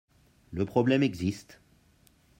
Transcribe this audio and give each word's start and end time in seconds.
Le 0.51 0.65
problème 0.65 1.03
existe. 1.03 1.61